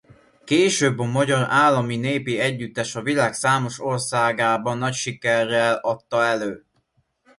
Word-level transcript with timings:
Később 0.45 0.99
a 0.99 1.03
Magyar 1.05 1.45
Állami 1.49 1.97
Népi 1.97 2.39
Együttes 2.39 2.95
a 2.95 3.01
világ 3.01 3.33
számos 3.33 3.79
országában 3.79 4.77
nagy 4.77 4.93
sikerrel 4.93 5.75
adta 5.75 6.23
elő. 6.23 6.65